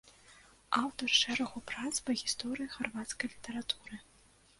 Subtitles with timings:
[0.77, 4.01] Аўтар шэрагу прац па гісторыі харвацкай літаратуры.